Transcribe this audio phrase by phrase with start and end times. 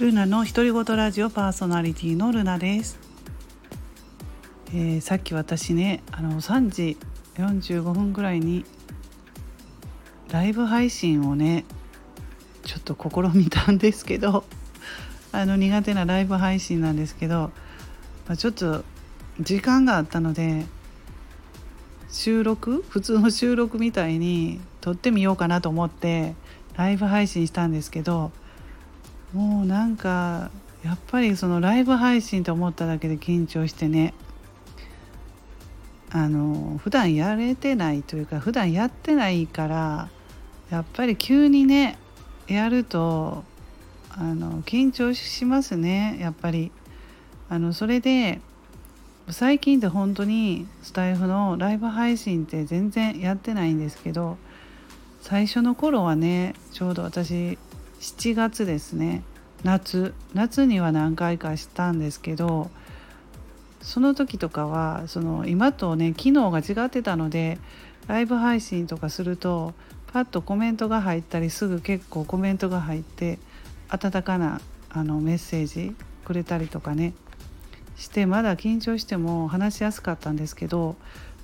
[0.00, 2.98] ルナの独り言ラジオパーソナリティのルナです、
[4.68, 6.96] えーさっき私ねあの3時
[7.36, 8.64] 45分ぐらいに
[10.32, 11.66] ライブ配信をね
[12.64, 14.44] ちょっと試みたんですけど
[15.32, 17.50] あの苦手なライブ配信なんですけど、
[18.26, 18.86] まあ、ちょっと
[19.38, 20.64] 時間があったので
[22.10, 22.82] 収録？
[22.88, 26.34] 普通の収録みたいに撮ってみようかなと思って
[26.74, 28.32] ライブ配信したんですけど
[29.32, 30.50] もうなんか
[30.84, 34.14] やっぱりそのライブ配信と思っただけで緊張してね。
[36.12, 40.08] あの普段やれてないというか普段やってないから
[40.68, 41.98] やっぱり急にね
[42.48, 43.44] やると
[44.10, 46.18] あの緊張しますね。
[46.20, 46.72] やっぱり。
[47.50, 48.40] あのそれで
[49.28, 54.38] 最近って本当にスタイフのライブ配信って全然やってないんですけど
[55.20, 57.58] 最初の頃はねちょうど私
[58.00, 59.22] 7月ですね。
[59.62, 60.14] 夏。
[60.32, 62.70] 夏には何回かしたんですけど
[63.82, 67.58] その時とかはその今とね機能が違ってたので
[68.06, 69.74] ライブ配信とかすると
[70.14, 73.38] パッとコメントが入ったりすぐ結構コメントが入って
[73.90, 77.12] 温かなあのメッセージくれたりとかね
[77.96, 80.96] してまだ緊張しても話しやすかったんですけど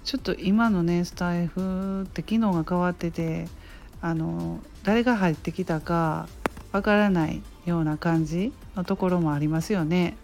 [0.04, 3.46] ちょっと今のねスタイフって機能が変わってて
[4.00, 6.28] あの誰が入ってきたか
[6.76, 10.14] わからないような感じのところもありますよね。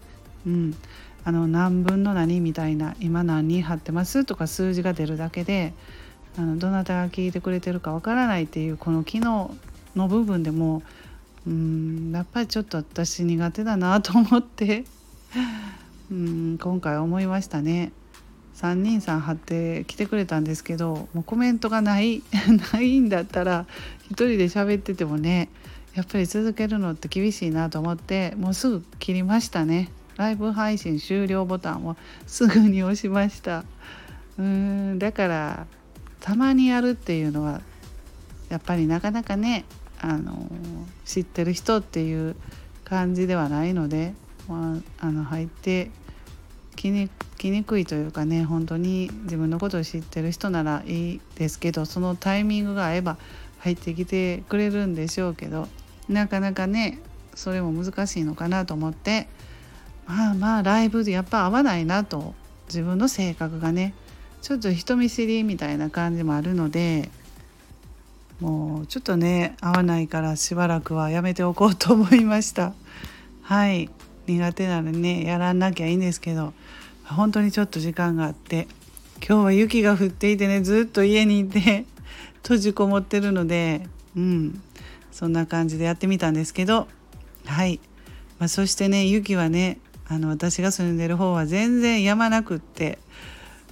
[0.46, 0.76] うん、
[1.24, 5.72] あの何分の何みたいな今何人貼ってますとか数字が出るだけで
[6.36, 9.56] あのどなたが聞いてくれてるかわからないっていうこの機能
[9.96, 10.82] の部分でも
[11.46, 14.84] うんやっぱりちょっと私苦手だなと思って
[16.12, 17.92] うん今回思いましたね。
[18.56, 22.22] 3人さん貼って来てくれたんですけどもうコメントがない
[22.74, 23.64] ないんだったら
[24.10, 25.48] 一人で喋っててもね
[25.94, 29.90] やっぱり続けるのって厳しいなと思ってもうすぐ切りましたね。
[30.16, 31.96] ライブ配信終了ボタンを
[32.26, 33.64] すぐに押しました。
[34.38, 34.44] うー
[34.94, 35.66] んだから
[36.20, 37.60] たまにやるっていうのは
[38.48, 39.64] やっぱりなかなかね
[40.00, 40.48] あの
[41.04, 42.36] 知ってる人っていう
[42.84, 44.14] 感じではないので、
[44.48, 45.90] まあ、あの入って
[46.76, 53.16] 気に気にくいというかね本当に自分のことを知ってる人ならいいですけどそのタイミングが合えば
[53.58, 55.68] 入ってきてくれるんでしょうけど
[56.08, 56.98] なかなかね
[57.34, 59.28] それも難しいのかなと思って
[60.06, 62.34] まあまあライブでやっぱ合わないなと
[62.66, 63.94] 自分の性格がね
[64.40, 67.08] ちょっと人見知りみたいな感じもあるので
[68.40, 72.72] もうちょっとね合わないからしばらくはやめておこうと思いました。
[73.42, 73.88] はい。
[74.26, 76.52] 苦手ならねやらなきゃいいんですけど
[77.04, 78.68] 本当にちょっと時間があって
[79.16, 81.84] 今日は雪が降っていてねずっと家にいて
[82.42, 83.86] 閉じこもってるので
[84.16, 84.62] うん。
[85.12, 86.88] そんな感じでやってみたんですけど
[87.46, 87.80] はい、
[88.38, 89.78] まあ、そしてね雪はね
[90.08, 92.98] あの私が住んでる方は全然止まなくって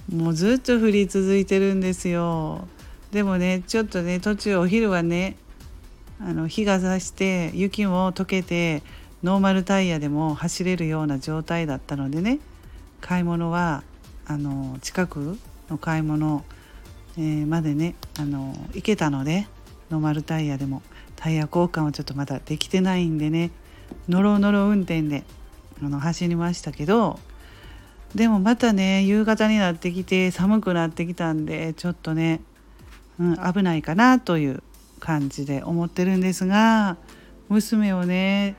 [0.09, 2.67] もうずっと降り続いてるんですよ。
[3.11, 5.35] でもねちょっとね途中お昼はね
[6.19, 8.83] あの日が差して雪も溶けて
[9.23, 12.39] ノーマルタイヤでも走れるような状態だったのでね
[13.01, 13.83] 買い物は
[14.25, 15.37] あの近く
[15.69, 16.43] の買い物、
[17.17, 19.47] えーまでねあの行けたので
[19.91, 20.81] ノーマルタイヤでも
[21.15, 23.51] タイヤ交換はちょっとまだできてないんでね。
[24.09, 25.23] ノロノロ運転で
[25.83, 27.19] あの走りましたけど
[28.15, 32.41] でもまたね夕方になってきて寒くなってきたんでちょっとね、
[33.19, 34.63] うん、危ないかなという
[34.99, 36.97] 感じで思ってるんですが
[37.49, 38.55] 娘をね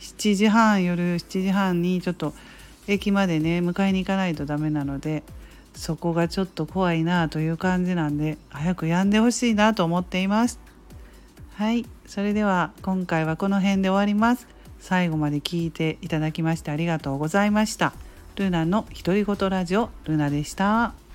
[0.00, 2.32] 7時半夜7時半にちょっと
[2.86, 5.22] 駅までね迎えに行かないとダメなので
[5.74, 10.58] そこがちょっと怖いなという感じなんで早く止んでほしいなと思っています。
[11.54, 11.86] はい。
[12.06, 14.46] それでは今回はこの辺で終わります。
[14.78, 17.92] 最後まで聞いていただきましてありがとうございました。
[18.36, 21.09] ルナの独り言ラジオルナでした。